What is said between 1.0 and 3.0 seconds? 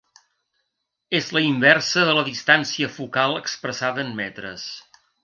És la inversa de la distància